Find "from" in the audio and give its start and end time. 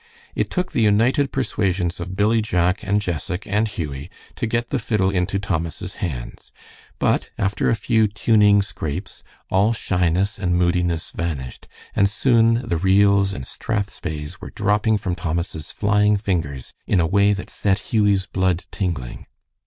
14.97-15.13